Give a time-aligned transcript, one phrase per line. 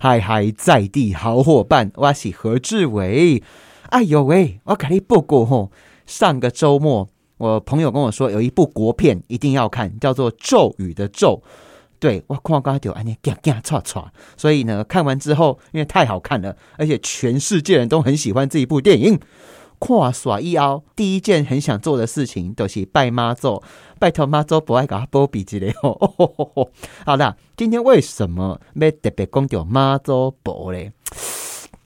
[0.00, 3.42] 嗨嗨，在地好伙伴，我是何志伟。
[3.88, 5.72] 哎呦喂，我给你报告吼，
[6.06, 11.42] 上个周末我朋友跟我说有一部国片一定要看，叫做《咒语》的咒。
[11.98, 14.04] 对我看刚就安尼嘎嘎唰唰，
[14.36, 19.18] 所以呢，看完之后因为太好看了，而且全世界人都很喜欢这一部电影。
[19.78, 23.62] 跨耍一凹，第一件很想做的事情都是拜妈祖，
[23.98, 26.70] 拜托妈祖不爱搞波比之类哦。
[27.06, 30.92] 好啦，今天为什么要特别讲到妈祖婆嘞？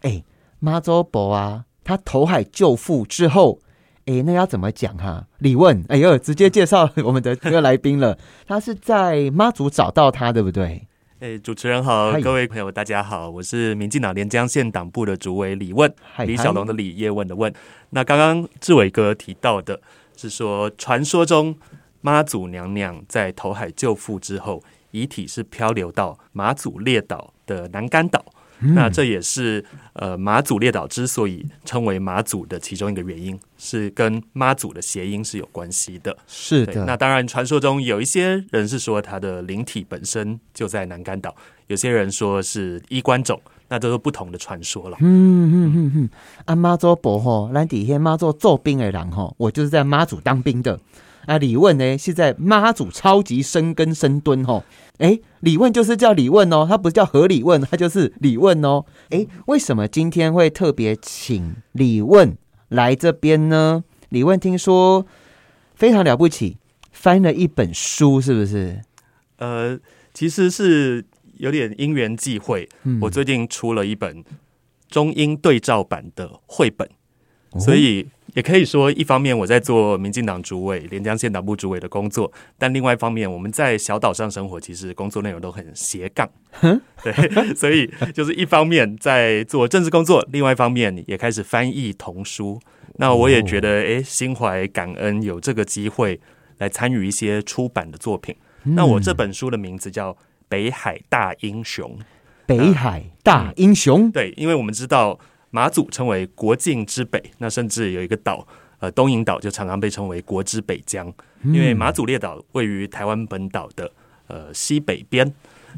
[0.01, 0.25] 哎，
[0.59, 3.61] 妈祖婆啊，他投海救父之后，
[4.07, 5.27] 哎，那要怎么讲哈？
[5.39, 10.89] 李问，哎呦，直接介绍我们的这个来宾了，他是在妈祖找到他，对不对？
[11.23, 15.89] 哎，主持人好，各位朋友大家好，我是民进党连江县党部的主委李问，
[16.27, 17.55] 李小龙的李，叶问的问。
[17.91, 19.81] 那刚刚志伟哥提到的
[20.17, 21.57] 是说，传说中
[22.01, 28.25] 妈祖娘娘在投海救父之后，遗体是漂流到马祖列岛的南干岛。
[28.75, 36.17] 那这也是呃马祖列岛之所以称为马祖的其中一个原因，是跟妈祖的谐音是有关系的。
[36.27, 41.35] 是的，那当然，传说中有一些人是说他的灵体本身就在南干岛，
[41.67, 44.97] 有些人说是衣冠冢，那都是不同的传说了。
[45.01, 46.11] 嗯嗯嗯嗯，
[46.45, 50.79] 啊妈祖伯吼，咱底下妈祖做兵的人吼，我就是在妈祖当兵的。
[51.27, 54.65] 啊，李问呢是在妈祖超级深根深蹲吼。
[54.99, 58.85] 哎，李问就是叫李问哦，他不是叫何李问，他就是李问哦。
[59.11, 62.37] 哎，为什么今天会特别请李问
[62.69, 63.85] 来这边呢？
[64.09, 65.07] 李问听说
[65.75, 66.59] 非常了不起，
[66.91, 68.81] 翻了一本书，是不是？
[69.39, 69.79] 呃，
[70.13, 71.05] 其实是
[71.39, 72.69] 有点因缘际会。
[73.01, 74.25] 我最近出了一本
[74.89, 76.89] 中英对照版的绘本，
[77.59, 78.09] 所以。
[78.35, 86.27] 也可以说，一方面我在做民进党主委、连江县党部主委的工作，但另外一方面，我们在小岛上生活，其实工作内容都很斜杠。
[87.05, 92.59] 对，所以就是一方面在做政治工作，另外一方面也开始翻译童书。
[92.97, 96.19] 那我也觉得，哎，心怀感恩，有这个机会
[96.57, 98.35] 来参与一些出版的作品。
[98.63, 100.13] 那我这本书的名字叫
[100.49, 101.99] 《北海大英雄》。
[102.47, 105.19] 北海大英雄，对，因为我们知道。
[105.53, 108.45] 马祖称为国境之北，那甚至有一个岛，
[108.81, 111.07] 呃，东引岛就常常被称为国之北疆，
[111.45, 113.93] 因为马祖列岛位于台湾本岛的
[114.27, 115.33] 呃西北边，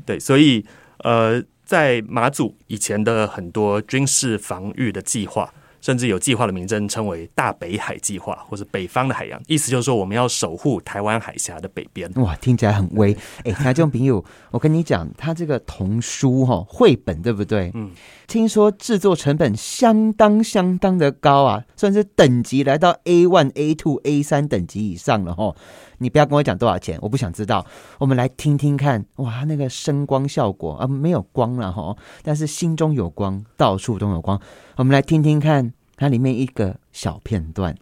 [0.06, 0.64] 对，所以
[0.98, 5.52] 呃，在马祖以前的很多军事防御的计划。
[5.84, 12.10] 甚至有计划的名称称为“大北海计划”或者“北方的海洋”，意思就是说我们要守护台湾海峡的北边。
[12.14, 13.14] 哇，听起来很威！
[13.44, 17.70] 哎，听众朋友， 我跟你讲，他这个童书哈绘本对不对？
[17.74, 17.90] 嗯，
[18.26, 25.54] 听说制作成本相当相当的高啊，算是等级来到 A one、A two、A 三等级以上了哈。
[25.98, 27.64] 你不要跟我讲多少钱，我不想知道。
[27.98, 34.40] 我们来听听看，哇，那个声光效果啊，没有光了哈，但是心中有光，到处都有光。
[34.76, 37.76] 我们来听听看它里面一个小片段。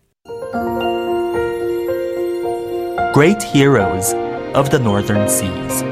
[3.12, 4.16] Great heroes
[4.54, 5.84] of the northern seas.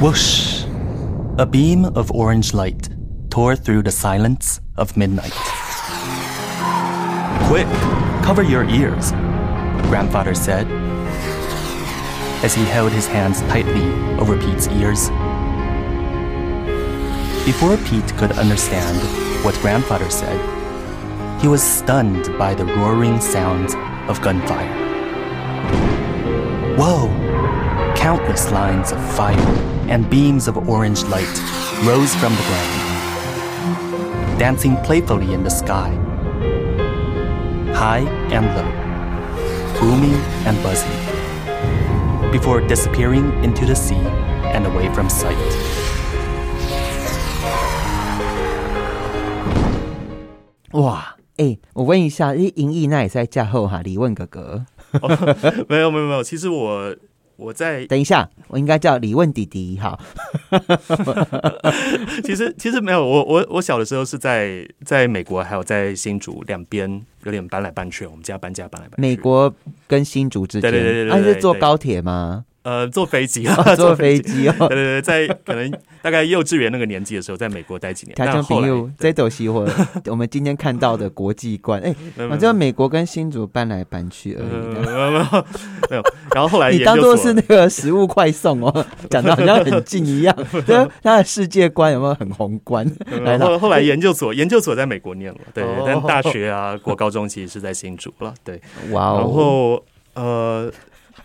[0.00, 0.62] Whoosh!
[1.38, 2.88] A beam of orange light
[3.30, 5.32] tore through the silence of midnight.
[7.48, 7.66] Quick,
[8.22, 9.10] cover your ears,
[9.90, 10.68] grandfather said,
[12.44, 15.08] as he held his hands tightly over Pete's ears.
[17.44, 19.00] Before Pete could understand
[19.44, 20.38] what grandfather said,
[21.40, 23.74] he was stunned by the roaring sounds
[24.08, 24.76] of gunfire.
[26.76, 27.08] Whoa!
[27.96, 31.41] Countless lines of fire and beams of orange light
[31.85, 32.79] rose from the ground,
[34.39, 35.91] dancing playfully in the sky,
[37.73, 38.67] high and low,
[39.79, 40.91] booming and buzzing,
[42.31, 43.99] before disappearing into the sea
[44.53, 45.37] and away from sight.
[50.71, 53.81] 哇，哎，我问一下，因银翼那也在架后哈？
[53.83, 54.65] 李问哥哥，
[55.69, 56.95] 没有没有没有，其实我
[57.38, 59.96] 我在等一下，我应该叫李问弟弟哈。
[62.24, 69.00] 其实其实没有，我我我小的时候是在在美国，还有在新竹两边有点搬来搬去，我们家搬家搬来搬去。
[69.00, 69.54] 美国
[69.86, 72.44] 跟新竹之间，对对对对，那是坐高铁吗？
[72.62, 74.54] 呃，坐飞机 啊， 坐飞机哦。
[74.58, 75.72] 对对对，在可能
[76.02, 78.14] 大概幼稚园那个年纪的时候，在美国待几年。
[78.14, 79.66] 他就朋友这都是我
[80.06, 81.80] 我们今天看到的国际观。
[81.80, 81.94] 哎，
[82.30, 84.84] 我知道美国跟新竹搬来搬去而已。
[84.84, 86.02] 没有，
[86.34, 90.36] 然后后来你当做是那个食物快送哦，讲的好像很近一样。
[90.66, 92.86] 对，他的世界观有没有很宏观？
[93.24, 98.34] 然后后来研究所，研究所在美国念了，对，但大学啊，国高中其实是在新竹了。
[98.44, 98.60] 对，
[98.90, 99.82] 哇，然后
[100.14, 100.70] 呃。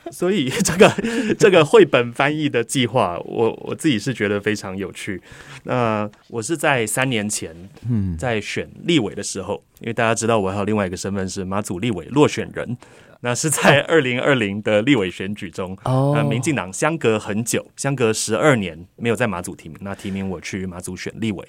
[0.11, 0.93] 所以这个
[1.39, 5.21] 这个绘本翻译的计划，我我自己是觉得非常有趣。
[5.63, 7.55] 那我是在三年前，
[7.89, 12.77] 嗯，在选立委的时候，因为大家知道我还有另外一个身份是马祖立委落选人，
[13.21, 21.47] 那是在二零二零的立委选举中，哦，民进党相隔很久，相隔十二年没有在马祖提名，那提名我去马祖选立委。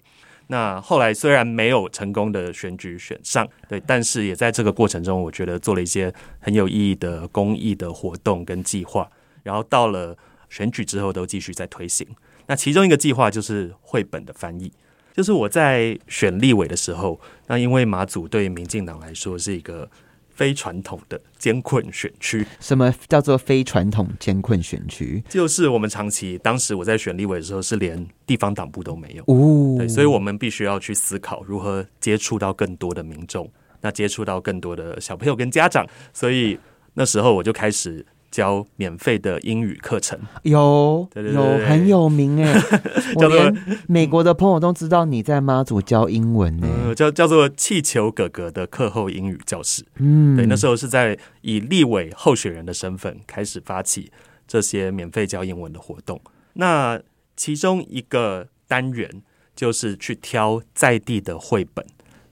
[0.49, 9.11] 那后来虽然没有成功的选举选上，对，但是也在这个过程中，我觉得做了一些很有意义的公益的活动跟计划。
[9.43, 10.17] 然后到了
[10.49, 12.07] 选举之后，都继续在推行。
[12.47, 14.73] 那其中一个计划就是绘本的翻译，
[15.13, 19.91] 就是我在选立委的时候，那因为马祖对民进党来说是一个。
[20.35, 25.23] 非传统的艰困选区，什么叫做非传统艰困选区？
[25.29, 33.51] 就是我们长期，当时我在选立委的时候，是连地方党部都没有哦，对，所以我们必须要去思考如何接触到更多的民众，
[33.81, 36.59] 那接触到更多的小朋友跟家长，所以
[36.95, 38.05] 那时候我就开始。
[38.35, 42.53] 教免费的英语课程，有有很有名哎，
[43.15, 43.55] 我连
[43.87, 49.85] 美国的朋友都知道你在妈祖教英文呢，叫叫做气球哥哥的课后英语教室。
[49.99, 54.11] 嗯，对，那时候是在以立委候选人的身份开始发起
[54.49, 56.21] 这些免费教英文的活动。
[56.55, 57.01] 那
[57.37, 59.09] 其中一个单元
[59.55, 61.87] 就是去挑在地的绘本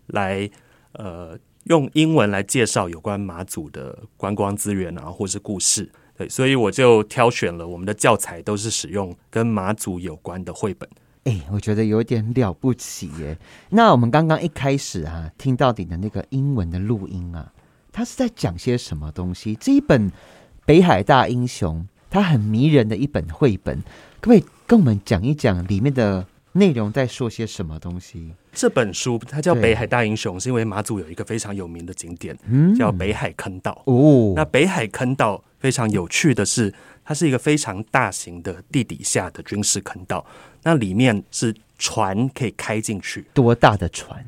[0.09, 0.51] 来，
[0.95, 1.39] 呃。
[1.65, 10.89] 用英文来介绍有关马祖的观光资源啊，或是故事，对，所以我就挑选了我们的教材，都是使用跟马祖有关的绘本。
[11.25, 13.39] 哎，我觉得有点了不起耶！
[13.71, 17.53] 那我们刚刚一开始啊，听到你的那个英文的录音啊，
[17.93, 19.55] 它是在讲些什么东西？
[19.55, 20.11] 这一本
[20.67, 21.81] 《北海大英雄》，
[22.11, 23.81] 它很迷人的一本绘本，
[24.21, 26.27] 可不可以跟我们讲一讲里面的？
[26.53, 28.33] 内容在说些什么东西？
[28.53, 32.37] 这本书它叫《北海大英雄》，是因为马祖有一个非常有名的景点，
[32.77, 33.83] 叫北海坑道。
[33.87, 36.73] 哦，那北海坑道非常有趣的是，
[37.05, 40.25] 它是一个非常大型的地底下的军事坑道。
[40.63, 44.25] 那里面是船可以开进去，多大的船？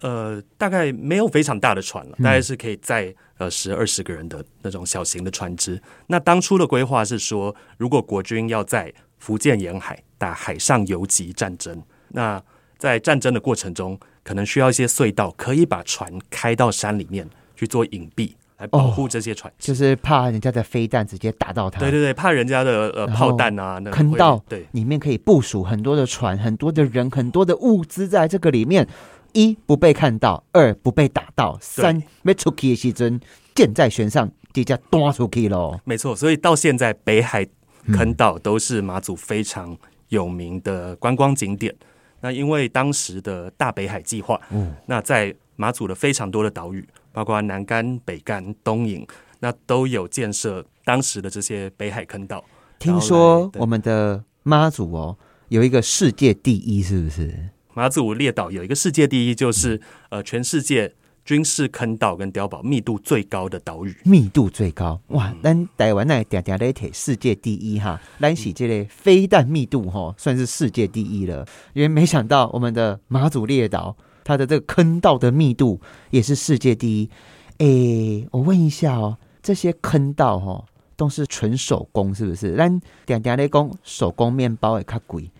[0.00, 5.82] 呃，大概没有非常大的船了，大概是可以载呃十二十个人的那种小型的船只。
[6.06, 12.42] 那当初的规划是说，如果国军要在福建沿海打海上游击战争，那
[12.78, 21.80] 在战争的过程中，可能需要一些隧道，可以把船开到山里面去做隐蔽，来保护这些船，就是怕人家的飞弹直接打到它。
[21.80, 28.86] 对对对，怕人家的呃炮弹啊，那坑道对里面可以部署很多的船、很多的人、很多的物资在这个里面，
[29.32, 33.20] 一不被看到，二不被打到，三没出去的时阵
[33.56, 35.80] 箭在弦上，直接端出去喽。
[35.84, 37.46] 没错，所以到现在北海。
[37.92, 39.76] 坑道都是马祖非常
[40.08, 41.74] 有名的观光景点。
[42.20, 49.06] 那因为当时的大北海计划，嗯，那在马祖的非常多的岛屿，包括南干、北干、东引，
[49.40, 52.44] 那都有建设当时的这些北海坑道。
[52.78, 55.16] 听说我们的妈祖哦，
[55.48, 57.50] 有一个世界第一，是不是？
[57.74, 59.80] 马祖列岛有一个世界第一，就是
[60.10, 60.94] 呃，全世界。
[61.28, 65.30] 军事坑道跟碉堡密度最高的岛屿，密度最高哇！
[65.42, 71.46] 咱台湾那点点的铁世界第一哈，咱喜这类飞弹密度哈，算是世界第一了。
[71.74, 73.94] 因为没想到我们的马祖列岛，
[74.24, 75.78] 它的这个坑道的密度
[76.08, 77.10] 也是世界第一。
[77.58, 80.64] 诶，我问一下哦，这些坑道哈
[80.96, 82.56] 都是纯手工是不是？
[82.56, 85.30] 咱点点的工手工面包也较贵，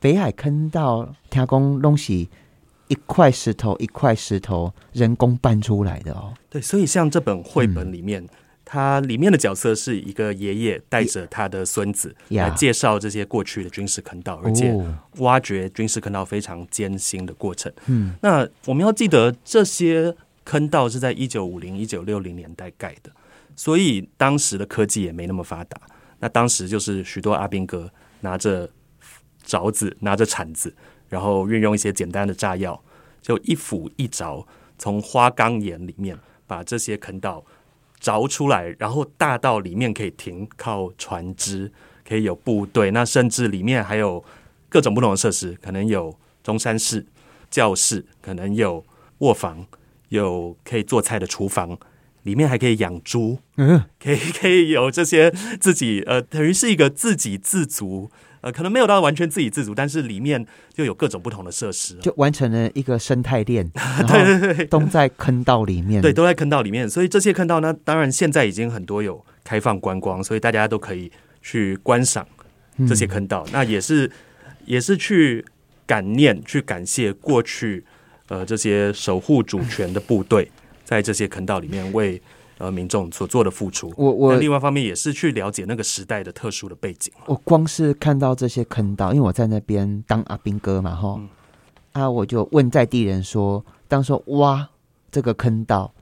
[0.00, 2.28] 北海坑道听讲东西。
[2.88, 6.32] 一块石头一块石头人工搬出来的哦。
[6.48, 8.26] 对，所以像这本绘本里面，
[8.64, 14.74] 它里面的角色是一个爷爷带着他的孙子来介绍这些过去的军事坑道，而且
[15.18, 17.72] 挖掘军事坑道非常艰辛的过程。
[17.86, 20.14] 嗯，那我们要记得这些
[20.44, 23.10] 坑道是在一九五零一九六零年代盖的，
[23.54, 25.80] 所以当时的科技也没那么发达。
[26.18, 27.90] 那当时就是许多阿兵哥
[28.20, 28.68] 拿着
[29.44, 30.74] 凿子，拿着铲子。
[31.08, 32.82] 然后运用一些简单的炸药，
[33.22, 34.44] 就一斧一凿，
[34.78, 37.44] 从花岗岩里面把这些坑道
[38.00, 41.72] 凿出来，然后大到里面可以停靠船只，
[42.06, 44.24] 可以有部队，那甚至里面还有
[44.68, 47.06] 各种不同的设施，可能有中山室、
[47.50, 48.84] 教室，可能有
[49.18, 49.66] 卧房，
[50.10, 51.76] 有可以做菜的厨房，
[52.22, 58.10] 里面还可以养猪，嗯，可以 可以有这些自己呃，等于是一个自给自足，
[58.46, 63.68] 呃，可能没有到完全自给自足，但是里面就有各种不同的设施，就完成了一个生态链，
[64.06, 71.10] 对对对，都在坑道里面，对，都在坑道里面，所以这些坑道呢，当然现在已经很多有开放观光，所以大家都可以
[71.42, 72.24] 去观赏
[72.86, 74.08] 这些坑道，那也是
[74.64, 75.44] 也是去
[75.84, 77.84] 感念、去感谢过去
[78.28, 80.48] 呃这些守护主权的部队。
[80.84, 82.22] 在这些坑道里面为
[82.58, 87.12] 呃民众所做的付出，我我另外一方面也是去了解那个时代的特殊的背景。
[87.26, 91.20] 我光是看到这些坑道，因为我在那边当阿兵哥嘛，哈
[91.92, 94.68] 啊，我就问在地人说，当说挖
[95.10, 95.92] 这个坑道、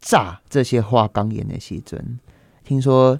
[0.00, 2.18] 炸这些花岗岩的西尊，
[2.64, 3.18] 听说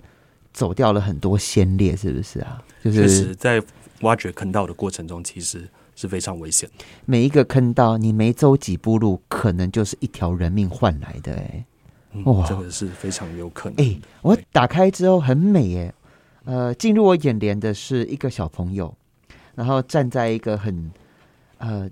[0.53, 2.63] 走掉了很多先烈，是不是啊？
[2.85, 3.63] 就是在
[4.01, 5.69] 挖掘坑道的过程中，其实。
[5.95, 6.69] 是非常危险。
[7.05, 11.35] 每一个坑道，你没走几步路，可能就是一条人命换来的。
[11.35, 11.67] 哎，
[12.25, 13.85] 哇，这个是非常有可能。
[13.85, 15.95] 哎，我打开之后很美，耶，
[16.45, 18.95] 呃，进入我眼帘的是一个小朋友，
[19.55, 20.91] 然后站在一个很
[21.59, 21.89] 呃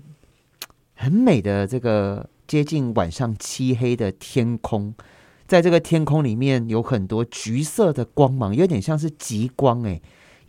[0.95, 4.93] 很美的这个接近晚上漆黑的天空，
[5.47, 9.83] 在这个天空里面有很多橘色的光芒，有点像是极光。
[9.83, 9.99] 哎，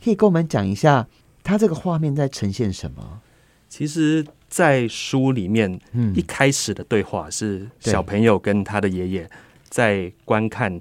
[0.04, 1.08] 可以跟我们讲一下，
[1.42, 3.20] 它这个画面在呈现什么？
[3.68, 5.80] 其实，在书里面，
[6.14, 9.30] 一开始的对话是小朋友跟他的爷爷
[9.72, 10.78] 在观看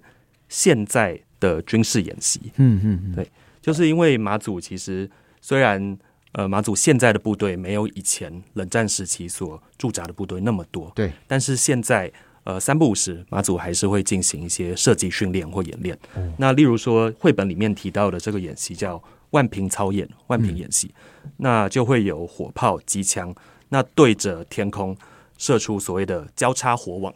[0.50, 2.52] 现在的军事演习。
[2.58, 3.26] 嗯嗯，对，
[3.62, 5.98] 就是因为马祖其实虽然
[6.34, 12.12] 呃马祖现在的部队没有以前冷战时期所驻扎的部队那么多，对，但是现在
[12.44, 15.98] 呃三不五时马祖还是会进行一些射击训练或演练。
[16.38, 19.02] 那例如说绘本里面提到的这个演习叫。
[19.32, 20.94] 万平操演，万平演习，
[21.38, 23.34] 那就会有火炮、机枪，
[23.70, 24.94] 那对着天空
[25.38, 27.16] 射出所谓的交叉火网。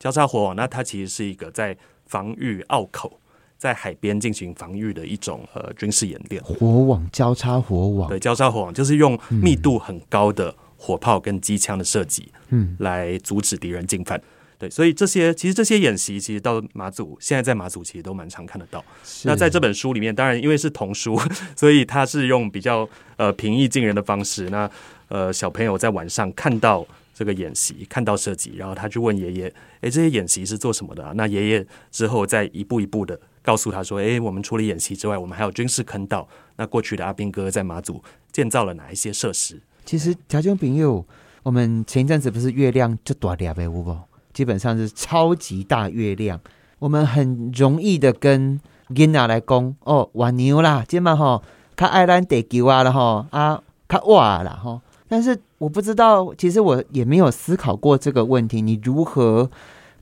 [0.00, 1.76] 交叉火网，那它其实是一个在
[2.06, 3.20] 防御澳口，
[3.58, 6.42] 在海边进行防御的一种呃军事演练。
[6.42, 14.20] 火网交叉火网，对，交叉火网就是用密度很高的火炮跟机枪的射击，嗯，来阻止敌人进犯。
[14.58, 18.84] 对，所以这些其实这些演习，其实到马祖现在在马祖其实都蛮常看得到。
[19.24, 21.18] 那在这本书里面，当然因为是童书，
[21.56, 24.50] 所以它是用比较呃平易近人的方式。
[24.50, 24.70] 那
[25.08, 36.26] 呃小朋友在晚上看到这个演习，看到设计，然后他去问爷爷：“哎，这些演习是做什么的？”啊？”那爷爷之后再一步一步的告诉他说：“哎，我们除了演习之外，我们还有军事坑道。
[36.56, 38.02] 那过去的阿兵哥在马祖
[38.32, 41.04] 建造了哪一些设施？”其实条件朋友，
[41.42, 43.96] 我们前一阵子不是月亮就大点呗，有不？
[44.32, 46.40] 基本上是超级大月亮，
[46.78, 51.42] 我们很容易的跟 Gina 来讲哦，玩牛啦，今晚哈，
[51.74, 54.80] 看爱兰地球啊了吼啊，看哇了吼。
[55.08, 58.62] 但是我不知道，其实我也没有思考过这个问题。
[58.62, 59.50] 你如何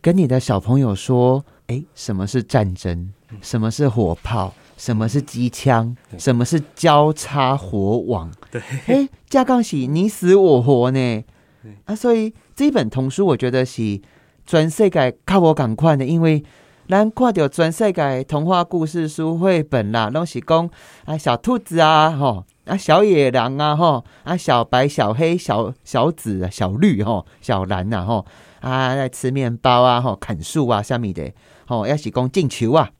[0.00, 1.44] 跟你的小朋友说？
[1.66, 3.12] 哎，什么是战争？
[3.42, 4.54] 什么是火炮？
[4.76, 5.96] 什么是机枪？
[6.16, 8.30] 什么是交叉火网？
[8.52, 11.24] 对， 哎，架杠喜你死我活呢？
[11.86, 14.00] 啊，所以这一本童书，我觉得是。
[14.46, 16.42] 全世界靠我赶快的，因为
[16.88, 20.70] 咱看到全世界童话故事书绘本啦，拢是讲
[21.04, 28.24] 啊小兔子啊，吼啊小野狼啊，吼啊小白、小黑、小小紫、小绿，吼小蓝呐，吼
[28.60, 31.32] 啊在吃面包啊，吼砍树啊，下面的，
[31.66, 32.90] 吼要是讲进球啊，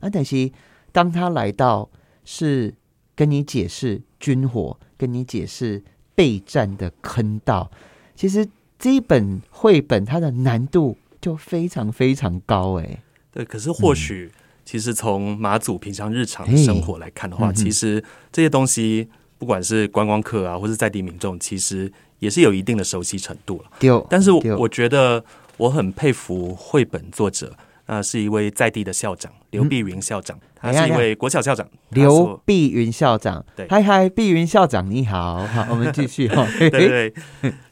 [0.00, 0.50] 啊但是
[0.92, 1.90] 当他来到
[2.24, 2.74] 是
[3.14, 5.82] 跟你解释军火，跟你解释
[6.14, 7.70] 备战的坑道，
[8.14, 8.48] 其实。
[8.78, 13.42] 这一本绘本，它的难度就非常非常高，哎，对。
[13.42, 14.30] 可是或许，
[14.66, 19.08] 其实从马祖平常日常生活来看的话，其实这些东西，
[19.38, 23.70] 不管是观光客啊，或是在地民众，其实也是有一定的熟悉程度了。
[23.78, 25.24] 丢，但是我觉得
[25.56, 27.56] 我很佩服绘本作者。
[27.86, 31.64] 啊，是一位在地的校长刘碧云校长，他是一位国小校长。
[31.90, 36.44] 刘碧云校长，对，嗨嗨，碧云校长你好，好，我们继续 哈。
[36.58, 37.14] 对对，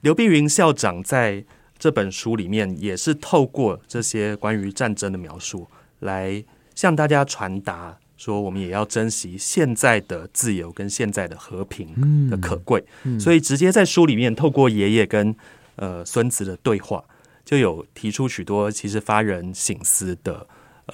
[0.02, 1.44] 刘碧云校长在
[1.76, 5.66] 这本书里面也是透过这些关于战争的描述，
[5.98, 6.40] 来
[6.74, 12.84] 向大家传达说，我们也要珍惜现在的自由跟现在的和平的可贵。
[13.18, 15.34] 所以直接在书里面透过爷爷跟
[15.76, 17.04] 呃孙子的对话。
[17.44, 20.46] 就有提出许多其实发人省思的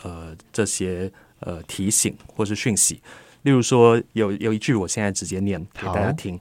[0.03, 1.09] 呃这些
[1.39, 3.01] 呃提醒或是讯息，
[3.43, 6.41] 例如说有有一句我现在直接念给大家听。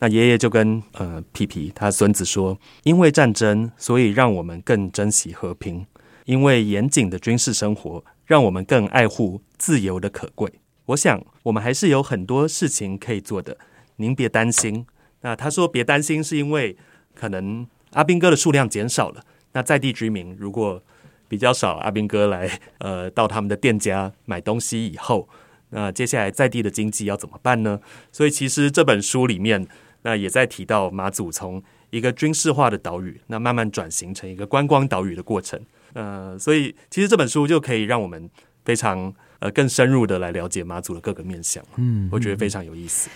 [0.00, 5.86] 那爷爷就跟呃皮皮他孙子说：“因为战争，所以让我们更珍惜和平；
[6.24, 10.60] 因为严谨的军事生活，让我们更爱护自由的可贵。
[10.86, 13.58] 我想我们还是有很多事情可以做的，
[13.96, 14.86] 您别担心。”
[15.22, 16.76] 那他说别担心，是因为
[17.12, 17.66] 可能。
[17.92, 20.82] 阿兵哥的数量减少了，那在地居民如果
[21.26, 25.26] 比较少阿兵哥来呃到他们的店家买东西以后，
[25.70, 27.80] 那接下来在地的经济要怎么办呢？
[28.12, 29.66] 所以其实这本书里面，
[30.02, 35.58] 那也在提到马祖从一个军事化的岛屿，那慢慢转型成一个观光岛屿的过程。
[35.92, 38.28] 呃，所以其实这本书就可以让我们
[38.64, 41.64] 非常呃更深入的来了解妈祖的各个面相。
[41.76, 43.08] 嗯，我觉得非常有意思。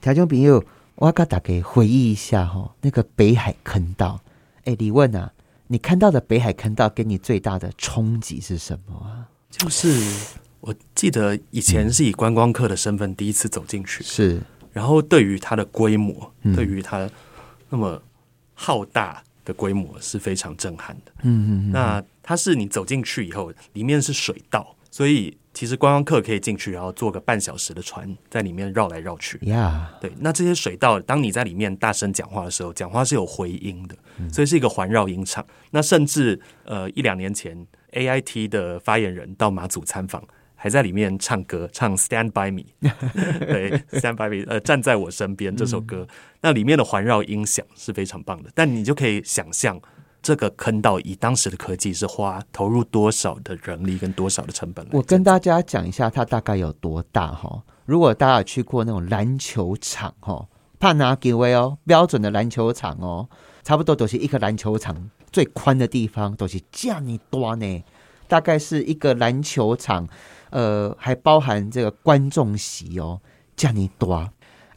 [0.00, 0.64] 条件朋友，
[0.96, 4.20] 我给大家回忆一下哈，那个北海坑道。
[4.64, 5.32] 哎，李问啊，
[5.68, 9.28] 你看到的北海坑道给你最大的冲击是什么啊？
[9.50, 9.88] 就是
[10.60, 14.42] 我记得以前是以观光客的身份第一次走进去，是，
[14.72, 17.08] 然后对于它的规模，对于它
[17.70, 18.02] 那么
[18.52, 21.12] 浩大的规模是非常震撼的。
[21.22, 25.36] 嗯嗯，那它是你走进去以后，里面是水道，所以。
[25.54, 29.36] 其实观光客可以进去，然后坐个半小时的船，在里面绕来绕去。
[29.46, 33.96] 呀，对，那这些水道，当你在里面大声讲话的时候，讲话是有回音的，
[34.32, 35.44] 所以是一个环绕音场。
[35.72, 40.22] 那甚至呃一两年前，A I T 的发言人到马祖参访，
[40.60, 42.64] 还在里面唱歌，唱 Stand by me，
[43.46, 46.06] 对，Stand by me，呃，站在我身边这首歌，
[46.40, 48.50] 那里面的环绕音响是非常棒的。
[48.54, 49.80] 但你就可以想象。
[50.20, 54.84] 这个坑道以当时的科技是花投入多少的人力跟多少的成本？
[54.90, 57.62] 我跟大家讲一下，它大概有多大哈？
[57.86, 60.48] 如果大家有去过那种篮球场哈，
[60.80, 63.28] 帕纳吉威哦，标准的篮球场哦，
[63.62, 67.84] 差不多都是一个篮球场最宽的地方都是这样多呢，
[68.26, 70.06] 大概是一个篮球场，
[70.50, 73.20] 呃，还包含这个观众席哦，
[73.56, 74.12] 这样多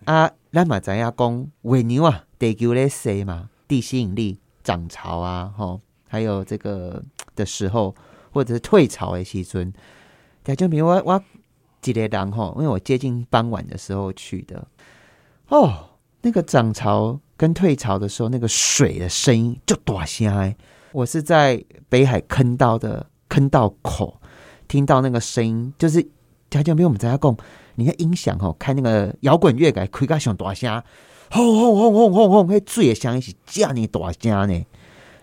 [0.06, 0.32] 啊。
[0.51, 4.40] 那么咱要讲维牛啊，地球的 C 嘛，地吸引力。
[4.63, 7.04] 涨潮啊，吼，还有这个
[7.36, 7.96] 的时候，
[8.32, 9.74] 或者是退潮的时阵，
[10.44, 11.24] 台就比如我我
[11.82, 14.68] 几个人吼，因为我接近傍晚的时候去的，
[15.48, 20.56] 哦，那个涨潮跟退潮的时候，那个水的声音就大声。
[20.92, 24.21] 我是在北海坑道的坑道口
[24.72, 26.01] 听到那个声音，就是
[26.50, 27.36] 台就比如我们在家讲，
[27.75, 30.82] 你看音响吼，开那个摇滚乐改开个上大声。
[31.30, 32.48] 轰轰轰轰轰轰！
[32.48, 34.66] 嘿，最响一起叫你大家呢！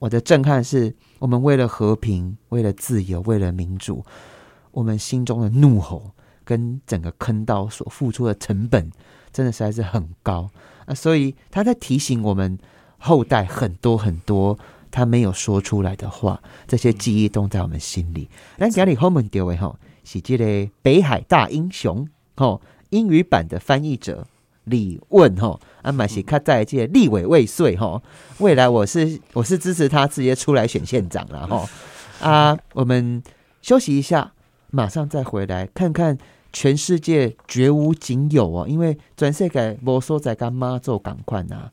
[0.00, 4.04] 我的震撼是我们为了和平、为了自由、为了民主，
[4.72, 6.10] 我们心中的怒吼
[6.44, 8.90] 跟整个坑道所付出的成本，
[9.32, 10.50] 真的实在是很高
[10.84, 10.94] 啊！
[10.94, 12.58] 所以他在提醒我们
[12.98, 14.58] 后代很多很多
[14.90, 18.28] 他没有说出来的话，这些记忆都在我们心里。
[18.56, 22.60] 那家里后面丢位哈，是这个北海大英雄吼，
[22.90, 24.26] 英语版的翻译者。
[24.64, 28.02] 李问哈，阿马西卡在届立委未遂哈，
[28.36, 31.66] 未来我是我是支持他直接出来选县长了哈
[32.20, 33.22] 啊，我们
[33.62, 34.32] 休息一下，
[34.70, 36.18] 马上再回来看看
[36.52, 41.70] 全世界绝无仅有哦，因为转世改摩梭在干妈做港款呐，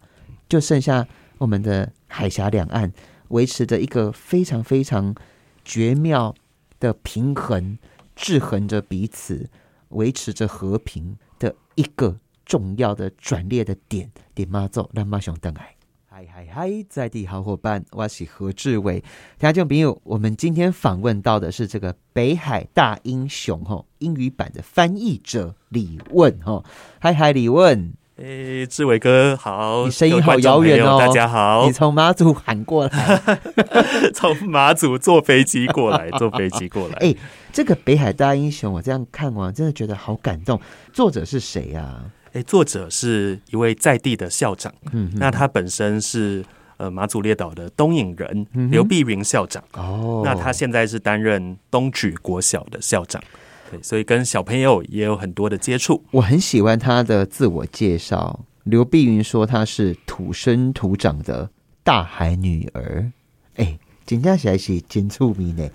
[0.48, 1.06] 就剩下
[1.38, 2.92] 我们的海峡两岸
[3.30, 5.16] 维持着一个非常非常
[5.64, 6.34] 绝妙
[6.80, 7.78] 的平衡，
[8.16, 9.50] 制衡着彼此，
[9.90, 12.18] 维持着和平的一个。
[12.48, 15.76] 重要的转捩的点，点妈做让妈熊登来。
[16.08, 19.04] 嗨嗨嗨，在地好伙伴，我是何志伟。
[19.40, 26.64] 听众朋友，我们今天访问到的是这个北海大英雄吼英语版的翻译者李问吼。
[27.00, 30.98] 嗨嗨，李问，诶，志伟哥好，你声音好遥远哦。
[30.98, 33.40] 大家好，你从马祖喊过来，
[34.16, 36.94] 从马祖坐飞机过来，坐飞机过来。
[37.04, 37.14] 哎，
[37.52, 40.58] 这个北海大英雄，我这样看完，真的觉得好感动。
[40.94, 42.06] 作者是谁呀？
[42.32, 46.42] 哎，作者是一位在地的校长，嗯，那他本身是
[46.78, 53.22] 呃马祖列岛的东引人，刘碧云校长，哦，那他现在是担任东莒国小的校长，
[53.70, 56.04] 对，所以跟小朋友也有很多的接触。
[56.12, 61.50] 我很喜欢他的自我介绍，刘碧云说他是土生土长的
[61.84, 63.12] 大海女儿，
[63.56, 65.70] 哎，紧张起来是真出名呢。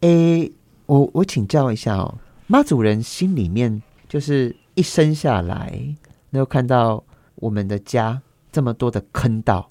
[0.00, 0.50] 哎，
[0.86, 4.54] 我我请教一下哦，妈祖人心里面就是。
[4.78, 5.72] 一生下来，
[6.28, 7.02] 没有看到
[7.36, 8.20] 我们的家
[8.52, 9.70] 这么多的坑道。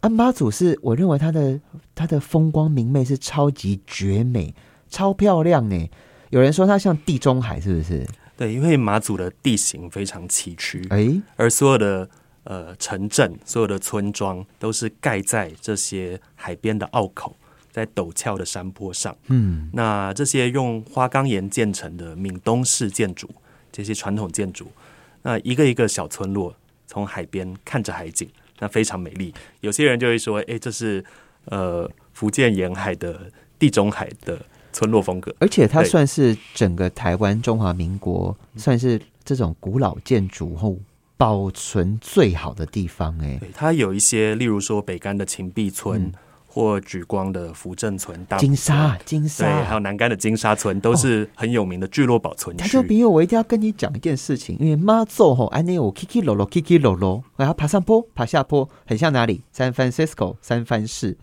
[0.00, 1.58] 啊妈祖是我认为她的
[1.94, 4.54] 她的风光明媚是超级绝美、
[4.90, 5.88] 超漂亮呢。
[6.30, 8.06] 有人说它像地中海，是不是？
[8.36, 12.08] 对，因为马祖的地形非常崎岖，哎，而所有的
[12.42, 17.36] 呃城镇、所有的村庄都是盖在这些海边的澳口，
[17.70, 19.16] 在陡峭的山坡上。
[19.28, 23.30] 嗯，那这些用花岗岩建成的闽东式建筑。
[23.70, 24.70] 这些传统建筑，
[25.22, 26.54] 那一个一个小村落，
[26.86, 28.28] 从海边看着海景，
[28.60, 29.34] 那非常美丽。
[29.62, 31.04] 有些人就会说：“哎，这是
[31.46, 34.40] 呃福建沿海的地中海的
[34.74, 40.76] 村落风格。”而且它算是整个台湾中华民国算是这种古老建筑后
[41.16, 43.18] 保存最好的地方。
[43.22, 46.12] 哎，它有一些，例如说北干的秦壁村。
[46.46, 52.80] 或举光的福正村、大金沙、金沙，金对，沙，还有南竿的金沙村，都是很有名的聚落保存区他就。
[52.80, 61.18] 朋友，我一定要跟你讲一件事情，因为妈祖吼，安内我 Kiki 喽喽 Kiki 喽喽，我要爬上坡，爬下坡，很像哪里？San Francisco 三藩市。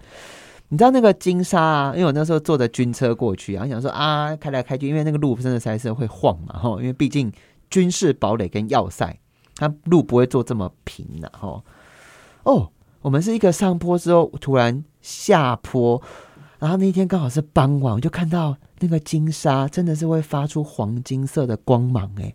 [0.71, 1.93] 你知道那个金沙啊？
[1.93, 7.29] 因为我那时候坐着军车过去啊，想说啊，开来开去，因为那个路真的实在是会晃嘛，哈，因为毕竟
[7.69, 9.19] 军事堡垒跟要塞，
[9.57, 11.61] 它路不会做这么平的、哈。
[12.43, 16.01] 哦，我们是一个上坡之后，突然下坡，
[16.57, 22.33] 然后那天刚好是傍晚，我就看到那个金沙真的是会发出黄金色的光芒，哎，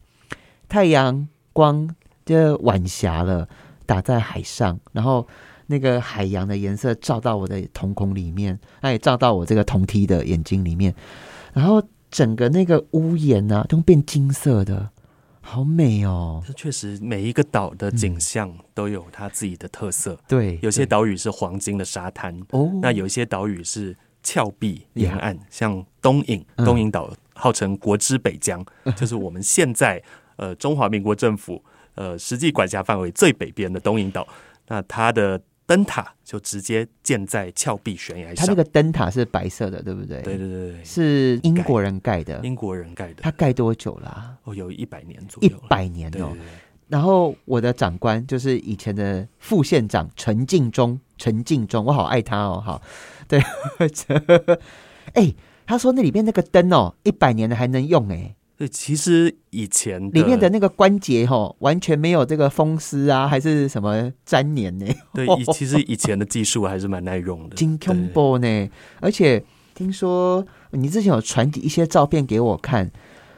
[0.68, 1.88] 太阳光
[2.26, 3.48] 就晚霞了，
[3.86, 5.26] 打在海上，然后
[5.66, 10.94] 那个海洋的颜色照到我的瞳孔里面，那也照到我这个铜梯的眼睛里面，
[11.52, 14.90] 然后整个那个屋檐呢、都变金色的，
[15.40, 16.42] 好美哦。
[16.46, 28.64] 这确实每一个岛的景象都有它自己的特色，对，有些对岛屿是黄金的沙滩，哦，那有一些岛屿是峭壁沿岸，像东引，东引岛号称国之北疆，
[28.96, 30.02] 就是我们现在
[30.36, 31.62] 呃中华民国政府
[31.96, 34.26] 呃实际管辖范围最北边的东引岛，
[34.68, 38.46] 那它的灯塔就直接建在峭壁悬崖上。
[38.46, 40.22] 它那个灯塔是白色的，对不对？
[40.22, 42.40] 对对对对，是英国人盖的。
[42.44, 46.12] 英国人盖的，它盖多久啦、哦有一百年左右一，百年哦。
[46.12, 46.44] 对对对
[46.88, 52.80] 然后我的长官就是以前的副县长陈敬忠，陈敬忠，我好爱他哦，好，
[53.26, 53.42] 对，
[55.14, 55.34] 哎、
[55.66, 72.90] 他说那里面那个灯哦，一百年了还能用哎，对，其实以前里面的那个关节哦，完全没有这个风湿啊，还是什么粘连呢， 对以其实以前的技术还是蛮耐用的， 金对 combo 呢，而且听说你之前有传递一些照片给我看，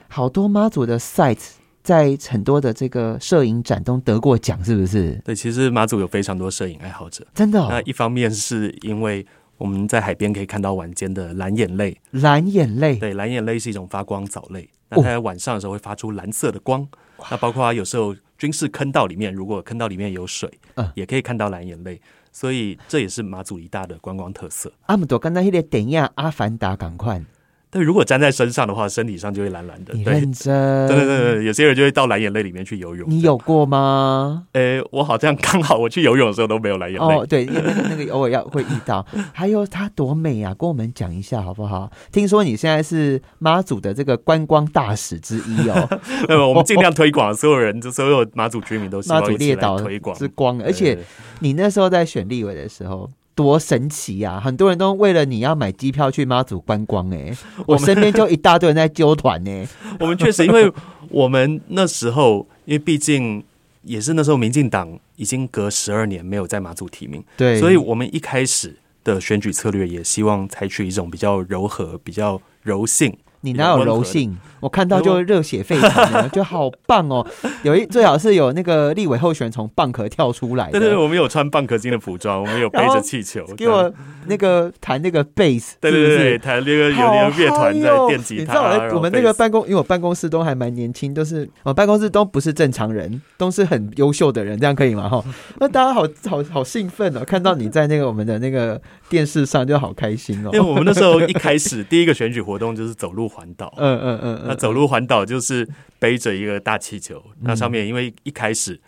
[0.08, 1.50] 好多妈祖的 site
[1.82, 5.20] 在很多的这个摄影展中得过奖，是不是？
[5.24, 7.26] 对，其实马祖有非常多摄影爱好者。
[7.34, 9.26] 真的、哦，那一方面是因为
[9.58, 14.68] 我们在海边可以看到晚间的蓝眼泪，蓝眼泪，对，蓝眼泪是一种发光藻类，哦。
[14.90, 16.86] 那它在晚上的时候会发出蓝色的光。
[17.30, 20.88] 那包括有时候军事坑道里面，如果坑道里面有水，嗯。
[20.94, 24.72] 也可以看到蓝眼泪，所以这也是马祖一大的观光特色。
[24.86, 27.20] 阿姆多刚才那个电影《阿凡达》赶快，
[27.70, 29.92] 但如果粘在身上的话，身体上就会蓝蓝的。
[29.92, 30.88] 对，你认真？
[30.88, 33.08] 对对对对，有些人就会到蓝眼泪里面去游泳。
[33.08, 34.44] 你有过吗？
[34.52, 37.14] 诶， 我好像刚好我去游泳的时候都没有蓝眼泪。
[37.14, 39.04] 哦，对，因为那个那个偶尔要会遇到。
[39.32, 41.90] 还有它多美啊，跟我们讲一下好不好？
[42.10, 45.88] 听说你现在是妈祖的这个观光大使之一哦，
[46.28, 50.98] 呃，我们尽量推广，所有人，就所有妈祖居民都希妈祖列岛推广之光，而且
[51.40, 53.08] 你那时候在选立委的时候。
[53.38, 57.32] 多神奇呀、很多人都为了你要买机票去妈祖观光哎、
[57.68, 59.68] 我身边就一大堆人在揪团呢。
[60.00, 60.72] 我们确实，因为
[61.08, 63.44] 我们那时候，因为毕竟
[63.82, 73.16] 也是那时候民进党已经隔十二年没有在马祖提名，对，所以我们一开始的选举策略也希望采取一种比较柔和、比较柔性。
[73.42, 74.36] 你哪有柔性？
[74.60, 77.24] 我看到就热血沸腾了， 就好棒哦！
[77.62, 83.92] 有一最好是有那个立委候选人从蚌壳跳出来的，对对对，我们有穿蚌壳金的服装，我们有背着气球，给我
[84.26, 95.08] 那个弹那个贝斯，对对对对，弹那个有那个乐团在电吉他你知道我们那个办公，因为我办公室都还蛮年轻，都是我办公室都不是正常人，都是很优秀的人，这样可以吗？
[95.08, 95.24] 哈，
[95.60, 100.60] 那大家好好好兴奋哦，看到你在那个我们的那个电视上就好开心哦因为。
[100.60, 105.68] 我们那时候一开始第一个选举活动就是走路环岛， 嗯嗯嗯嗯，那走路环岛就是
[105.98, 108.78] 背着一个大气球，那上面因为一开始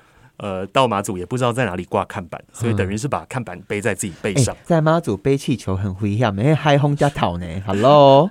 [0.41, 4.57] 呃到马祖也不知道在哪里挂看板，所以等于是把看板背在自己背哎上。
[4.65, 7.47] 在妈祖背气球很危险，没嗨轰加讨呢。
[7.67, 8.31] Hello，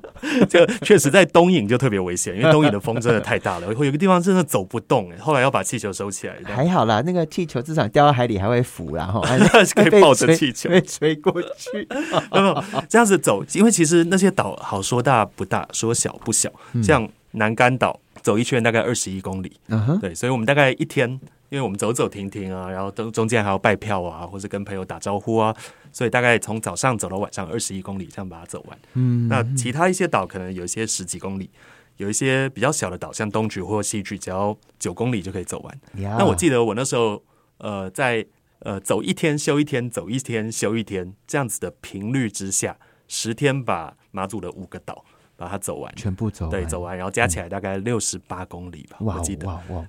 [0.50, 9.22] 这个确实在东引就特别危险，因为东引的风真的太大了， 会有个地方真的走不动，哎后来要把气球收起来，还好啦，那个气球至少掉到海里还会浮啦哈，
[9.76, 11.88] 可以抱着吹气球被吹过去。
[12.32, 16.52] 没有这样子走，因为其实那些岛好说大不大，说小不小，
[16.84, 25.55] 像南竿岛走一圈大概二十一公里，嗯哼，对，所以我们大概一天，因为我们走走停停啊，然后中中间还要拜票啊，或者跟朋友打招呼啊，
[25.91, 28.79] 所以大概从早上走到晚上二十一公里，这样把它走完。
[28.93, 31.49] 嗯，那其他一些岛可能有一些十几公里，
[31.97, 35.79] 有一些比较小的岛，像东莒或西莒，只要九公里就可以走完。
[35.93, 37.23] 那我记得我那时候
[37.57, 38.25] 呃在
[38.59, 45.03] 呃走一天休一天，走一天休一天这样子的频率之下，十天把马祖的五个岛
[45.39, 45.91] 把它走完。
[45.95, 49.47] 全部走完，对，走完，然后加起来大概六十八公里吧，哇我记得。
[49.47, 49.86] 哇哇！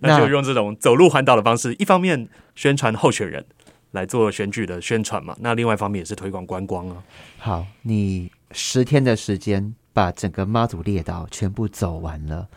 [0.00, 3.44] 那就用这种走路环岛的方式，一方面宣传候选人
[3.90, 7.02] 来做选举的宣传嘛，那另外一方面也是推广观光啊。
[7.38, 12.48] 好，你十天的时间把整个妈祖列岛全部走完了。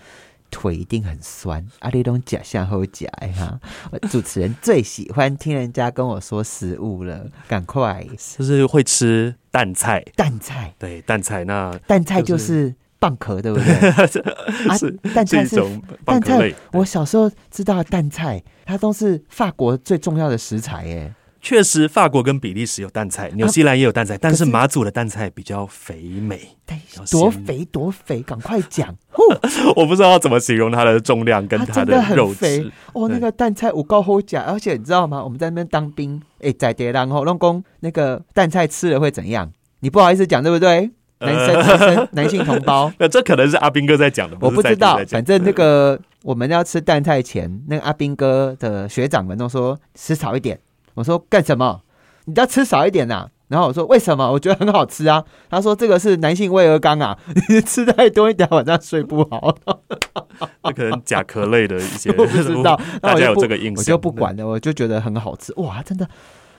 [0.51, 1.65] 腿一定很酸。
[1.79, 3.59] 阿里东假象后假哈，
[4.09, 8.05] 主持人最喜欢听人家跟我说食物了，赶快
[8.37, 13.73] 就是会吃蛋菜，蛋菜，对蛋菜，那蛋菜就是蚌壳，对不对？
[14.69, 21.13] 啊是蛋菜是是蛋菜我小时候知道的蛋菜，它都是法国最重要的食材耶。
[21.45, 26.41] 确实，法国跟比利时有蛋菜，纽西兰也有蛋菜，但是是马祖的蛋菜比较肥美。
[27.11, 28.95] 多肥多肥， 赶快讲！
[29.11, 29.21] 呼，
[29.75, 32.71] 我不知道怎么形容它的重量跟它的很肉肥质。
[32.93, 35.23] 哦，那对个蛋菜我高好假，而且你知道吗？
[35.23, 39.51] 我们在那边当兵，哎，在叠然后弄公那个蛋菜吃了会怎样？
[39.81, 40.89] 你不好意思讲对不对？
[41.19, 50.59] 男生、男生、男性同胞，那 这可能是阿兵哥在讲的，我不知道反正那个我们要吃蛋菜前，那个阿兵哥的学长们都说吃少一点。
[50.95, 51.81] 我说干什么？
[52.25, 54.31] 你要吃少一点呐、然后我说为什么？
[54.31, 55.23] 我觉得很好吃啊。
[55.49, 57.17] 他说这个是男性胃儿刚啊，
[57.49, 59.55] 你吃太多一点晚上睡不好。
[60.63, 66.07] 那可能甲壳类的一些， 我不知道，那大家有这个印象，我就不管了，我就觉得很好吃哇，真的，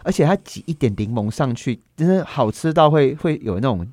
[0.05, 3.87] 而且它挤一点柠檬上去，真的好吃到会会有那种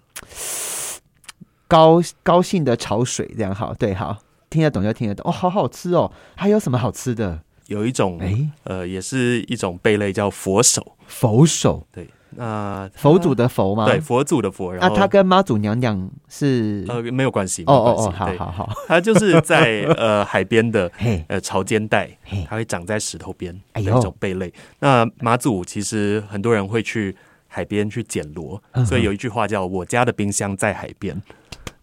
[1.68, 4.18] 高高兴的潮水，这样好，对，好，
[4.50, 7.40] 听得懂就听得懂，哦，好好吃哦，还有什么好吃的？
[7.68, 13.86] 有一种哎，呃，也是一种贝类叫佛手，佛手，对，那佛祖的佛吗？
[13.86, 16.84] 对，佛祖的佛，然那后他跟妈祖娘娘是？
[16.90, 24.52] 呃没有关系，哦哦哦，好好好，它就是在呃海边的 嘿，呃潮间带嘿，它会长在石头边的一种贝类。
[24.80, 27.16] 那妈祖其实很多人会去
[27.48, 31.22] 海边去捡螺，嗯所以有一句话叫“我家的冰箱在海边”。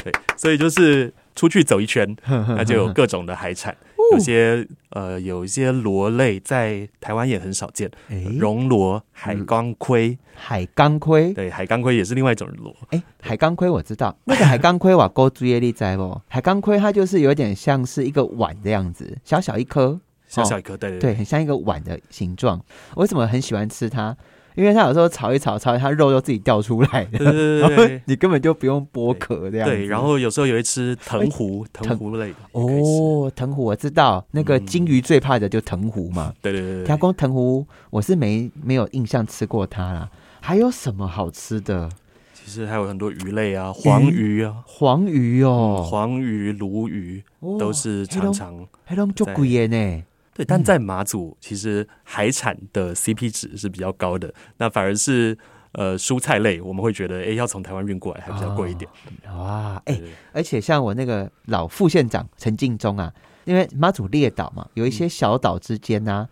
[0.03, 3.77] 对，所以就是出去走一圈， 那就有各种的海产，
[4.13, 12.75] 有些呃有一些螺类在台湾也很少见，哎，熔螺、海钢盔，海钢盔，对，海钢盔也是另外一种螺。
[12.91, 16.21] 哎，海钢盔我知道，那个海钢盔我勾注意力在不？
[16.29, 22.61] 海钢盔它就是有点像是一个碗的样子，小小一颗，小小一颗，对对对，很像一个碗的形状。
[22.95, 24.17] 我为什么很喜欢吃它？
[24.55, 29.75] 因为它有时候炒一炒，炒它肉就自己掉出来对了，对对对 你根本就不用剥壳这样子。
[29.75, 36.33] 对，然后有时候有一吃藤壶，藤壶类的哦，藤壶我知道，那个嗯金鱼最怕的就藤壶嘛。
[36.43, 40.11] 对对对对加工藤壶我是没没有印象吃过它啦。
[40.41, 41.89] 还有什么好吃的？
[42.33, 50.03] 其实还有很多鱼类啊，黄鱼啊，黄鱼哦，黄鱼、鲈鱼哦都是常常黑龙就贵耶呢。
[50.41, 55.37] 对，但在马祖其实海产的 CP 值是比较高的，那反而是
[55.73, 58.91] 呃蔬菜类，我们会觉得诶要从台湾运过来还比较贵一点。
[59.27, 63.13] 哇，哎、对对而且像我那个老副县长陈敬忠啊，
[63.45, 66.27] 因为马祖列岛嘛，有一些小岛之间呐、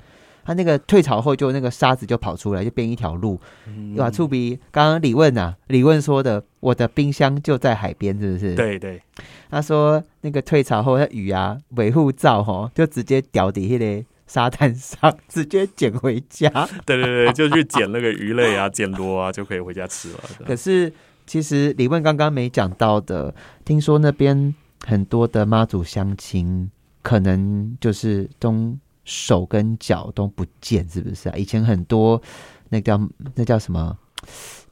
[0.48, 3.38] 他那个退潮后就那个沙子就跑出来，就变一条路。
[3.66, 4.10] 嗯对吧？
[4.10, 8.54] 触鼻刚刚李问啊，李问说的，我的冰箱就在海边，是不是？。
[8.54, 9.02] 对对，
[9.50, 16.48] 他说那个退潮后的鱼啊，维护罩吼，就直接掉底那个沙滩上， 直接捡回家。
[16.86, 20.20] 对对对，就去捡那个鱼类啊，捡螺啊，就可以回家吃了。
[20.46, 20.90] 可是
[21.26, 23.34] 其实李问刚刚没讲到的，
[23.66, 24.54] 听说那边
[24.86, 26.70] 很多的妈祖乡亲，
[27.02, 31.36] 可能就是都手跟脚都不见，是不是啊？
[31.36, 32.20] 以前很多
[32.68, 33.00] 那叫
[33.34, 33.96] 那叫什么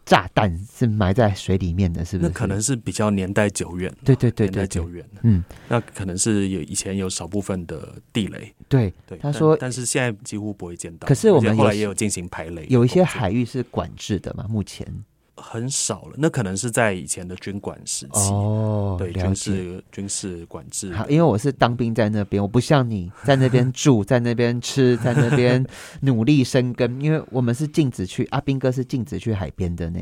[0.04, 2.28] 炸弹是埋在水里面的，是不是？
[2.28, 5.02] 那可能是比较年代久远，对对对年代久远。
[5.22, 8.92] 嗯，那可能是有以前有少部分的地雷，对。
[9.06, 9.16] 对。
[9.18, 11.08] 他说但是现在几乎不会见到。
[11.08, 14.86] 可是我们后来有也有进行排雷，有一些海域是管制的嘛，目前
[15.36, 18.32] 很少了，那可能是在以前的军管时期。
[18.32, 19.34] 哦，对军。
[19.34, 25.64] 事军事管制， 好，因为我是当兵在那边，我不像你在那边住，在那边吃，在那边
[26.00, 27.00] 努力生根。
[27.00, 30.00] 因为我们是禁止去，阿兵哥是禁止去海边的呢，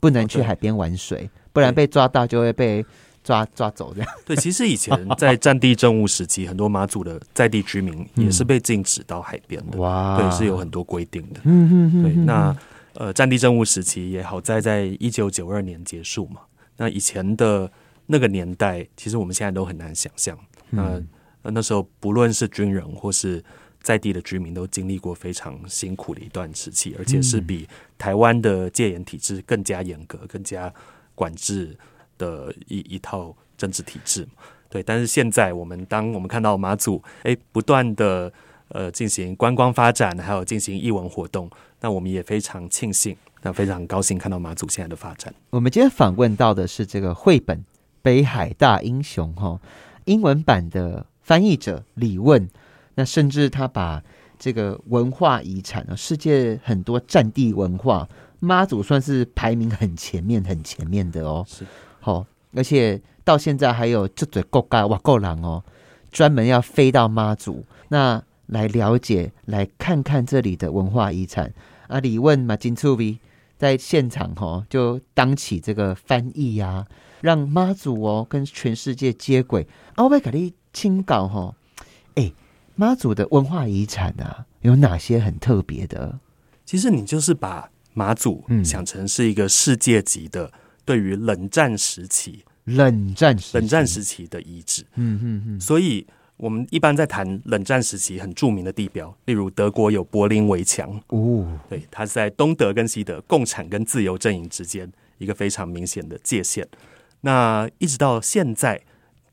[0.00, 2.84] 不能去海边玩水，不然被抓到就会被
[3.22, 4.10] 抓抓走这样。
[4.26, 11.40] 对，其实以前在战地政务时期，很多马祖的在地居民也是被禁止到海边的，哇对，是有很多规定的。
[11.44, 12.54] 嗯嗯嗯对，那
[12.94, 16.40] 呃，战地政务时期也好在在一九九二年结束嘛。
[16.76, 17.70] 那以前的
[18.06, 20.38] 那个年代，其实我们现在都很难想象。
[20.70, 21.08] 那嗯
[21.42, 23.44] 那那时候，不论是军人或是
[23.82, 30.72] 在地的居民，都经历过非常辛苦的一段时期，而且是嗯比台湾的戒严体制更加严格、更加
[31.14, 31.76] 管制
[32.16, 34.26] 的一一套政治体制。
[34.70, 38.32] 对，但是现在我们当我们看到马祖诶不断的
[38.68, 41.48] 呃进行观光发展，还有进行艺文活动，
[41.84, 45.34] 那我们也非常庆幸，那非常高兴看到马祖现在的发展。
[45.50, 47.58] 我们今天访问到的是这个绘本
[48.00, 49.60] 《北海大英雄》哈，
[50.06, 52.48] 英文版的翻译者李问，
[52.94, 54.02] 那甚至他把
[54.38, 58.08] 这个文化遗产啊，世界很多战地文化，
[58.40, 61.44] 妈祖算是排名很前面、很前面的哦。
[61.46, 61.66] 是，
[62.00, 65.62] 好、而且到现在还有这嘴够盖哇够狼哦，
[66.10, 71.52] 专门要飞到妈祖，那来了解、来看看这里的文化遗产。
[71.94, 73.20] 啊，李问马金处比
[73.56, 76.84] 在现场哈，就当起这个翻译呀，
[77.20, 79.64] 让妈祖哦跟全世界接轨。
[79.94, 81.54] 啊，我被给你清稿哈，
[82.16, 82.32] 哎，
[82.74, 86.18] 妈祖的文化遗产啊，有哪些很特别的？
[86.64, 90.50] 其实你就是把马祖想成是一个世界级的，
[90.84, 94.82] 对于冷战时期、冷战冷战时期的遗址。
[94.96, 95.60] 嗯嗯嗯。
[95.60, 96.04] 所以
[96.36, 101.00] 我们一般在谈冷战时期很著名的地标，例如德国有柏林围墙。
[101.08, 106.66] 哦，对，它是在东德跟西德、共产跟自由阵营之间一个非常明显的界限。
[107.20, 108.82] 那一直到现在，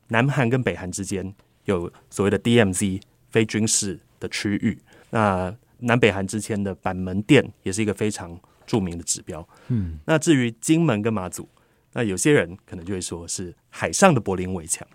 [0.08, 1.34] 南韩跟北韩之间
[1.64, 4.78] 有所谓的 DMZ 非军事的区域。
[5.10, 9.46] 那南北韩之间的板门店也是一个非常著名的指标。
[9.68, 11.48] 嗯，那至于金门跟马祖，
[11.94, 14.86] 那有些人可能就会说是海上的柏林围墙。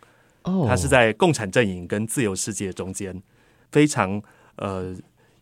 [0.48, 3.22] 哦，它是在共产阵营跟自由世界中间，
[3.72, 4.22] 非常
[4.56, 4.96] 呃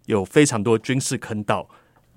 [0.08, 1.70] 有非常多军事坑道，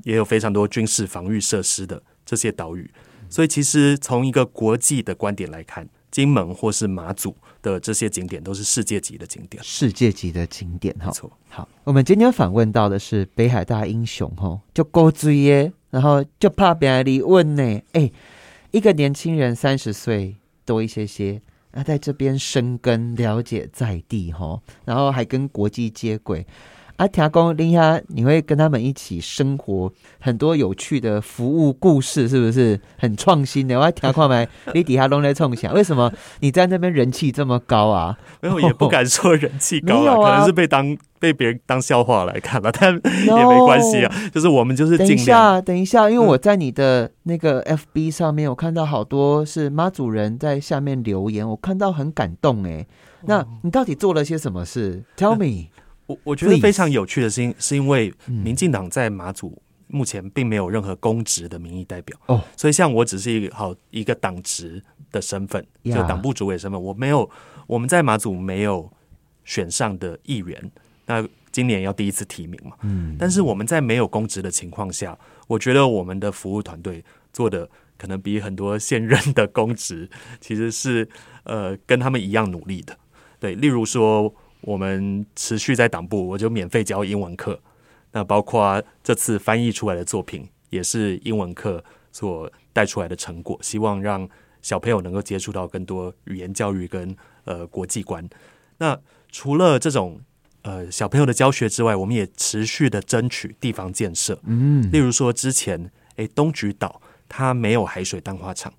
[0.04, 2.90] 也有非常多军事防御设施的这些岛屿。
[3.30, 5.88] 所以，其实从一个国际的观点来看。
[6.10, 11.10] 金门或是马祖的这些景点都是世界级的景点，世界级的景点哈。
[11.10, 17.80] 错，好，我们今天访问到的是北海大英雄哈，就高追耶，然后就怕别人离问呢。
[17.92, 18.10] 哎，
[18.70, 26.46] 一个年轻人三十岁多一些些，那在这边生根，了解在地哈，然后还跟国际接轨。
[26.98, 33.78] 啊，田公林下，你会跟他们一起生活，很多有趣的服务故事，是不是很创新的？
[33.78, 34.48] 我听看没？
[34.74, 38.18] 你底下弄在冲下，为什么你在那边人气这么高啊？
[38.40, 42.92] 没有，也不敢说人气高啊， 可能是被当被别人当笑话来看了，但
[43.24, 44.12] 也没关系啊。
[44.34, 52.84] 就是我们就是等一下，等一下，因为我在你的那个 FB 上面，我看到好多是妈祖人在下面留言，我看到很感动哎。
[53.22, 55.68] 那你到底做了些什么事？Tell me。
[56.08, 62.18] 我我觉得非常有趣的是，因是因为民进党在马祖目前并没有任何公职的民意代表。
[62.26, 67.28] 哦，所以像我只是一个好一个党职的身份，就党部主委身份，我没有
[67.66, 68.90] 我们在马祖没有
[69.44, 70.70] 选上的议员，
[71.04, 77.68] 那今年要第一次提名嘛，嗯，但是我们在没有公职的情况下，我觉得我们的服务团队做的
[77.98, 80.08] 可能比很多现任的公职
[80.40, 81.06] 其实是
[81.44, 82.96] 呃跟他们一样努力的，
[83.38, 84.34] 对，例如说。
[84.62, 87.60] 我们持续在党部，我就免费教英文课。
[88.12, 93.58] 那包括这次翻译出来的作品，也是英文课所带出来的成果。
[93.62, 94.28] 希望让
[94.62, 98.28] 小朋友能够接触到更多语言教育跟呃国际观。
[98.78, 98.98] 那
[99.30, 100.20] 除了这种
[100.62, 104.38] 呃小朋友的教学之外，我们也持续的争取地方建设。
[104.44, 108.72] 嗯，例如说之前诶东莒岛它没有海水淡化厂，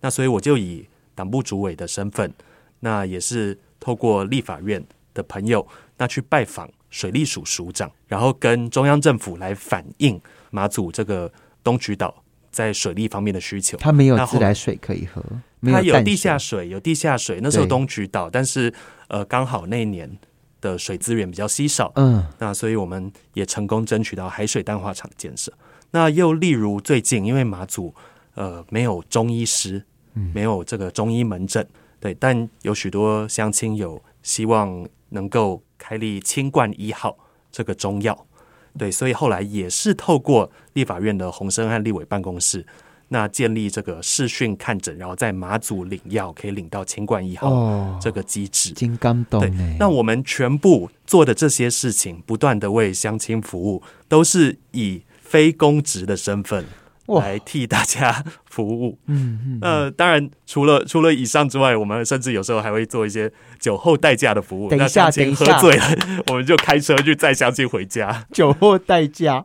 [0.00, 2.32] 那所以我就以党部主委的身份，
[2.80, 4.84] 那也是透过立法院。
[5.20, 5.66] 的朋友，
[5.98, 11.30] 那去拜访水利署署长，然后跟中央政府来反映马祖这个
[11.62, 13.76] 东莒岛在水利方面的需求。
[13.76, 15.22] 他没有自来水可以喝，
[15.62, 17.38] 他有地下水，有地下水。
[17.42, 18.72] 那时候东莒岛，但是
[19.08, 20.10] 呃，刚好那一年
[20.60, 25.52] 的水资源比较稀少，嗯，那所以我们也成功争取到海水淡化厂的建设。
[25.92, 27.94] 那又例如最近，因为马祖
[28.34, 29.84] 呃没有中医师，
[30.32, 31.64] 没有这个中医门诊，
[32.00, 34.88] 对，但有许多乡亲有希望。
[35.10, 37.16] 能够开立清冠一号
[37.52, 38.26] 这个中药，
[38.76, 42.64] 对，所以后来也是透过立法院的洪生和立委办公室，
[43.08, 48.70] 那建立这个视讯看诊，然后在马祖领药可以领到清冠一号这个机制。
[48.72, 56.64] 金刚洞，对，那我们全部做的这些事情，不断的为乡亲服务，都是以非公职的身份。
[57.18, 64.68] 来替大家服务，嗯嗯，呃，当然除了除了以上之外，我们甚至有时候还会做一些酒后代驾的服务。
[64.68, 65.84] 等一下，等喝醉了，
[66.28, 68.26] 我们就开车去载相亲回家。
[68.32, 69.44] 酒后代驾，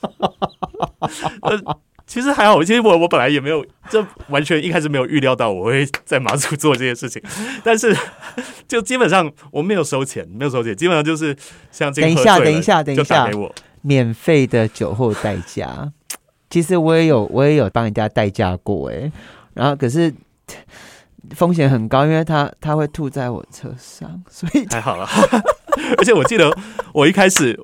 [1.42, 7.22] 呃，其实还好，其实我我本来也没有，这完全一开始没有预料到我会在马祖做这些事情，
[7.62, 7.96] 但是
[8.66, 11.36] 就基本上我没有收钱，没有收钱，基本上就是
[11.70, 12.08] 像这个。
[12.08, 15.92] 等一下，等一下，等一下，给我免费的酒后代驾。
[16.50, 19.10] 其实我也有，我也有帮人家代驾过哎，
[19.54, 20.12] 然后可是
[21.30, 25.06] 风险很高，因为他他会吐在我车上，所以太好了。
[25.96, 26.52] 而且我记得
[26.92, 27.58] 我一开始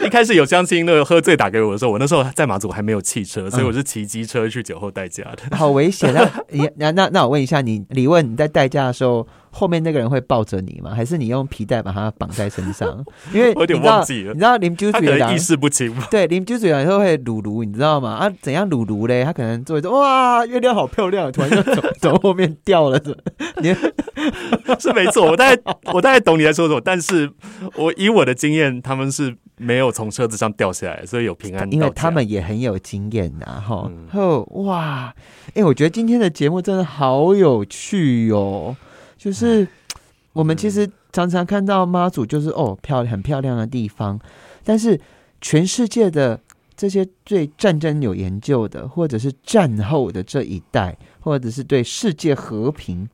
[0.06, 6.30] 一开始有相亲那个喝醉打给我的时候，我那时候在马祖还没有汽车，所以我是骑机车去酒后代驾的， 好危险啊！
[6.76, 9.26] 那那那我问一下你，李问你在代驾的时候。
[9.50, 10.92] 后面那个人会抱着你吗？
[10.94, 13.02] 还是你用皮带把他绑在身上？
[13.32, 16.06] 因为我有点忘记了，你知道林九嘴的意识不清吗？
[16.10, 18.10] 对，林九嘴有时候会撸撸，你知道吗？
[18.10, 19.24] 啊，怎样撸撸嘞？
[19.24, 23.00] 他可能做一做，哇，月亮好漂亮，突然就走走后面掉了，
[23.62, 23.74] 你
[24.78, 25.62] 是没错，我大概
[25.94, 27.28] 我大概懂你在说什么，但是
[27.74, 31.70] 我以我的经验，他们是没有从车子上掉下来，所以有平安。
[31.72, 34.06] 因为他们也很有经验呐，哈嗯。
[34.12, 35.14] 哦，哇，
[35.54, 38.76] 哎，我觉得今天的节目真的好有趣哟。
[39.16, 39.66] 就是
[40.32, 44.18] 我们其实常常看到妈祖，就是哦，漂亮很漂亮的地方，
[44.62, 45.00] 但是
[45.40, 46.40] 全世界的
[46.76, 53.08] 这些对战争有研究的，或者是战后的这一代，或者是对世界和平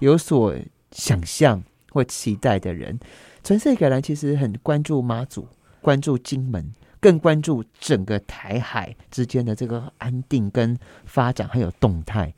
[0.00, 0.54] 有所
[0.90, 2.98] 想象或期待的人，
[3.44, 5.46] 全世界人其实很关注妈祖，
[5.84, 12.32] 关注金门，更关注整个台海之间的这个安定跟发展还有动态，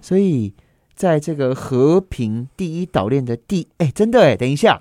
[0.00, 0.54] 所以
[0.94, 4.80] 在这个和平第一岛链的第哎，真的哎，等一下，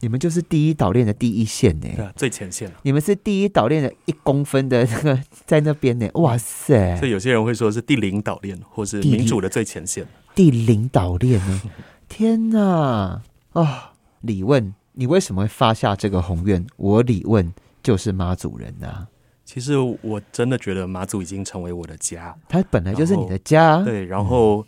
[0.00, 1.88] 你们就是第一岛链的第一线呢。
[1.96, 2.76] 对啊，最前线了。
[2.82, 6.94] 你们是第一岛链的一公分的那个在那边呢，哇塞！
[6.98, 10.06] 所以有些人会说是第零岛链，或是民主的最前线。
[10.34, 11.62] 第零岛链呢？
[12.06, 13.22] 天哪！
[13.52, 16.62] 啊、李问，你为什么会发下这个宏愿？
[16.76, 17.50] 我李问
[17.82, 19.08] 就是妈祖人呐、
[19.46, 24.62] 其实我真的觉得马祖已经成为我的家，它本来就是你的家，对，然后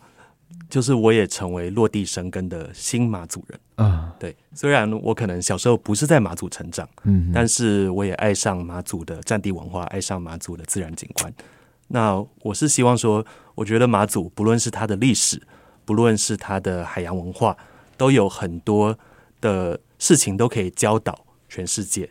[0.71, 3.59] 就是我也成为落地生根的新马祖人。
[3.75, 11.31] 啊，对，虽然我可能小时候不是在马祖成长，嗯，但是我也爱上马祖的战地文化，爱上马祖的自然景观。
[11.89, 13.23] 那我是希望说，
[13.53, 15.39] 我觉得马祖不论是它的历史，
[15.85, 17.55] 不论是它的海洋文化，
[17.97, 18.97] 都有很多
[19.39, 22.09] 的事情都可以教导全世界，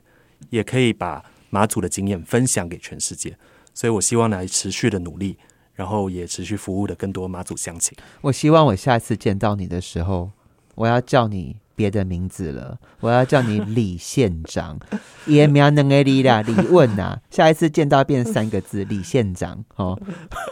[0.49, 3.37] 也可以把马祖的经验分享给全世界。
[3.75, 5.37] 所以我希望来持续的努力，
[5.75, 7.95] 然后也持续服务的更多马祖乡亲。
[8.23, 10.31] 我希望我下次见到你的时候，
[10.75, 14.79] 我要叫你别的名字了，我要叫你李县长，
[15.27, 17.21] 也苗能个李啦，李问呐。
[17.31, 20.01] 下一次见到变三个字，李县长哦。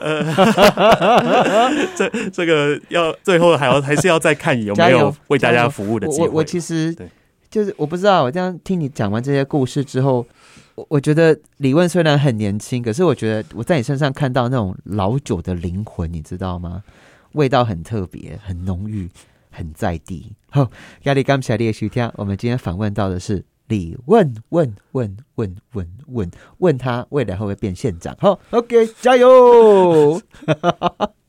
[1.96, 6.28] 这这个要最后还要还是要再看有没有为大家服务的机会。
[6.28, 7.08] 我其实对
[7.50, 10.24] 就是我不知道，我这样听你讲完这些故事之后，
[10.76, 16.84] 我我觉得李问虽然很年轻，可是我觉得我在你身上看到那种老酒的灵魂，你知道吗？
[17.32, 19.10] 味道很特别，很浓郁，
[19.50, 20.32] 很在地。
[20.50, 20.70] 好，
[21.02, 28.16] 压力刚起来的收听，我们今天访问到的是李问，问问问问问问他未来会不会变县长？
[28.18, 30.20] 好，OK，加油！